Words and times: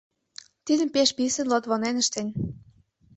Тидым 0.65 0.89
пеш 0.95 1.09
писын 1.17 1.47
Лотвонен 1.51 1.95
ыштен. 2.03 2.27